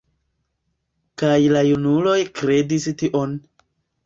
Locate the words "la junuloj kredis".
1.57-2.89